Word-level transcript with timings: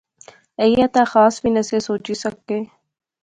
ایہہ 0.61 0.87
تہ 0.93 1.01
خاص 1.11 1.35
وی 1.41 1.49
نہسے 1.55 1.77
سوچی 1.87 2.13
سکے 2.23 2.57